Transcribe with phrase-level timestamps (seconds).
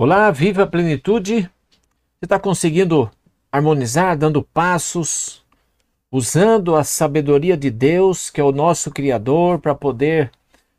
[0.00, 1.40] Olá, viva a plenitude.
[1.40, 1.50] Você
[2.22, 3.10] está conseguindo
[3.50, 5.44] harmonizar, dando passos,
[6.08, 10.30] usando a sabedoria de Deus, que é o nosso Criador, para poder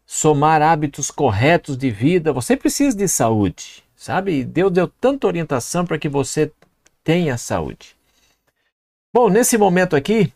[0.05, 2.31] somar hábitos corretos de vida.
[2.31, 4.45] Você precisa de saúde, sabe?
[4.45, 6.49] Deus deu tanta orientação para que você
[7.03, 7.97] tenha saúde.
[9.13, 10.31] Bom, nesse momento aqui,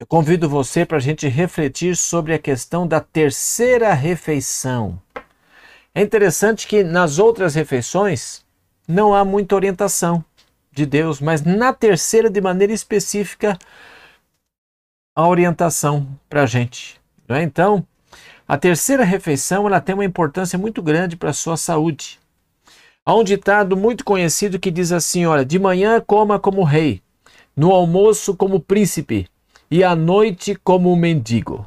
[0.00, 5.00] eu convido você para a gente refletir sobre a questão da terceira refeição.
[5.94, 8.42] É interessante que nas outras refeições
[8.88, 10.24] não há muita orientação
[10.72, 13.58] de Deus, mas na terceira, de maneira específica,
[15.14, 16.98] a orientação para a gente.
[17.28, 17.42] É?
[17.42, 17.86] Então,
[18.48, 22.18] a terceira refeição ela tem uma importância muito grande para a sua saúde.
[23.04, 27.02] Há um ditado muito conhecido que diz assim: olha, de manhã coma como rei,
[27.54, 29.28] no almoço como príncipe
[29.70, 31.66] e à noite como mendigo.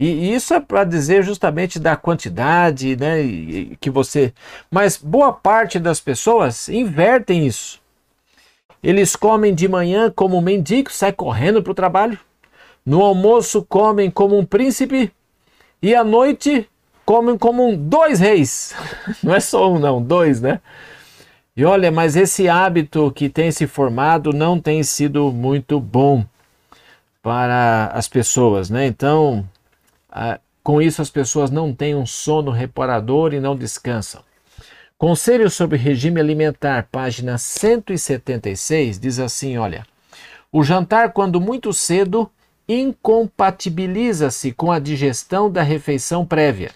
[0.00, 4.32] E isso é para dizer justamente da quantidade, né, que você.
[4.70, 7.80] Mas boa parte das pessoas invertem isso.
[8.80, 12.18] Eles comem de manhã como um mendigo, sai correndo para o trabalho.
[12.86, 15.12] No almoço comem como um príncipe
[15.82, 16.68] e à noite
[17.04, 18.74] comem como um dois reis.
[19.20, 20.60] Não é só um, não, dois, né?
[21.56, 26.24] E olha, mas esse hábito que tem se formado não tem sido muito bom
[27.20, 28.86] para as pessoas, né?
[28.86, 29.44] Então,
[30.10, 34.22] ah, com isso, as pessoas não têm um sono reparador e não descansam.
[34.98, 39.86] Conselho sobre regime alimentar, página 176, diz assim: olha,
[40.50, 42.30] o jantar, quando muito cedo,
[42.68, 46.72] incompatibiliza-se com a digestão da refeição prévia.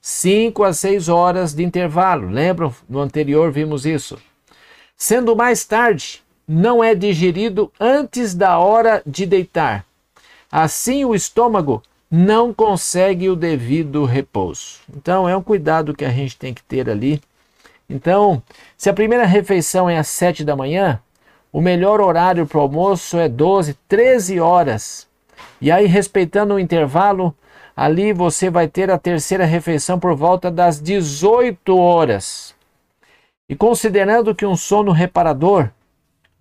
[0.00, 2.72] 5 a 6 horas de intervalo, lembram?
[2.88, 4.16] No anterior vimos isso.
[4.96, 9.84] Sendo mais tarde, não é digerido antes da hora de deitar.
[10.50, 14.78] Assim, o estômago não consegue o devido repouso.
[14.94, 17.20] Então, é um cuidado que a gente tem que ter ali.
[17.88, 18.42] Então,
[18.76, 21.00] se a primeira refeição é às 7 da manhã,
[21.52, 25.06] o melhor horário para o almoço é 12, 13 horas.
[25.60, 27.34] E aí, respeitando o intervalo,
[27.76, 32.54] ali você vai ter a terceira refeição por volta das 18 horas.
[33.48, 35.70] E considerando que um sono reparador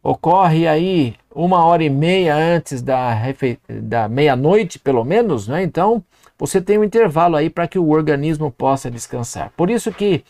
[0.02, 3.12] ocorre aí uma hora e meia antes da,
[3.68, 5.62] da meia-noite, pelo menos, né?
[5.62, 6.01] Então,
[6.38, 9.51] você tem um intervalo aí para que o organismo possa descansar.
[9.56, 10.24] Por isso que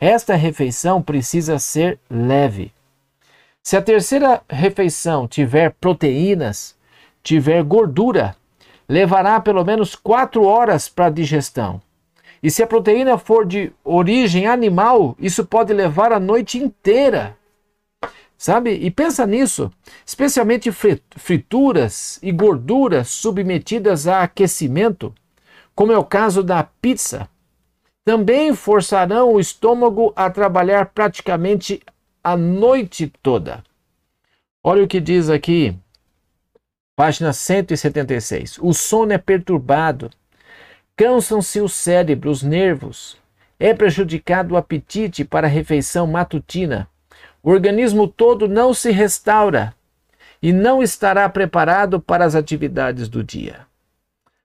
[0.00, 2.72] esta refeição precisa ser leve.
[3.62, 6.76] Se a terceira refeição tiver proteínas,
[7.22, 8.36] tiver gordura,
[8.88, 11.80] levará pelo menos quatro horas para digestão.
[12.42, 17.36] E se a proteína for de origem animal, isso pode levar a noite inteira
[18.44, 18.72] Sabe?
[18.72, 19.72] E pensa nisso,
[20.04, 20.70] especialmente
[21.16, 25.14] frituras e gorduras submetidas a aquecimento,
[25.74, 27.26] como é o caso da pizza,
[28.04, 31.80] também forçarão o estômago a trabalhar praticamente
[32.22, 33.64] a noite toda.
[34.62, 35.74] Olha o que diz aqui,
[36.94, 38.58] página 176.
[38.60, 40.10] O sono é perturbado,
[40.94, 43.16] cansam-se o cérebro, os nervos,
[43.58, 46.86] é prejudicado o apetite para a refeição matutina
[47.44, 49.74] o organismo todo não se restaura
[50.40, 53.66] e não estará preparado para as atividades do dia.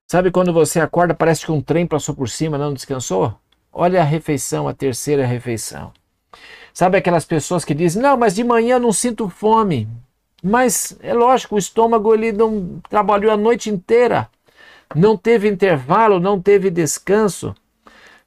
[0.06, 3.34] Sabe quando você acorda, parece que um trem passou por cima, não descansou?
[3.72, 5.94] Olha a refeição, a terceira refeição.
[6.74, 9.88] Sabe aquelas pessoas que dizem: "Não, mas de manhã não sinto fome".
[10.44, 14.30] Mas é lógico, o estômago ele não trabalhou a noite inteira.
[14.94, 17.56] Não teve intervalo, não teve descanso.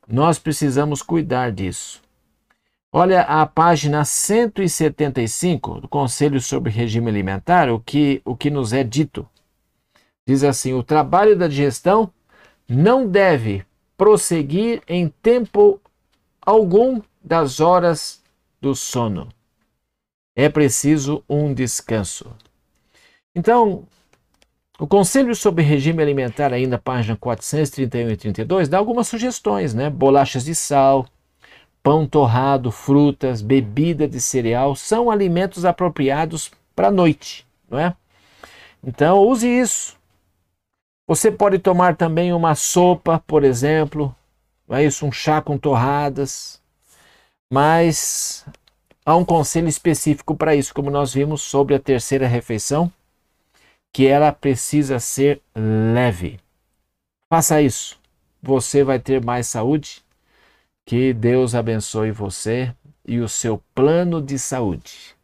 [0.09, 2.02] Nós precisamos cuidar disso.
[2.94, 8.84] Olha a página 175 do Conselho sobre Regime Alimentar, o que, o que nos é
[8.84, 9.26] dito.
[10.26, 12.12] Diz assim: o trabalho da digestão
[12.69, 13.64] não deve
[13.97, 15.80] prosseguir em tempo
[16.38, 18.22] algum das horas
[18.60, 19.30] do sono.
[20.36, 22.30] É preciso um descanso.
[23.34, 23.84] Então,
[24.78, 29.88] o Conselho sobre Regime Alimentar, ainda página 431 e 32, dá algumas sugestões, né?
[29.88, 31.06] Bolachas de sal,
[31.82, 37.95] pão torrado, frutas, bebida de cereal são alimentos apropriados para a noite, não é?
[38.84, 39.97] Então use isso.
[41.07, 44.15] Você pode tomar também uma sopa, por exemplo,
[44.68, 46.60] não é isso, um chá com torradas,
[47.53, 48.47] mas
[49.04, 52.91] há um conselho específico para isso, como nós vimos sobre a terceira refeição,
[53.92, 56.41] que ela precisa ser leve.
[57.28, 58.01] Faça isso.
[58.42, 60.03] Você vai ter mais saúde
[60.84, 62.75] que Deus abençoe você
[63.07, 65.17] e o seu plano de saúde.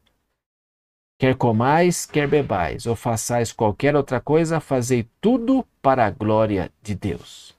[1.19, 6.95] Quer comais, quer bebais, ou façais qualquer outra coisa, fazei tudo para a glória de
[6.95, 7.58] Deus.